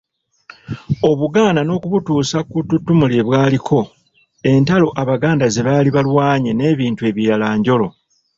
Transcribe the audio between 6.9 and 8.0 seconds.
ebirala njolo.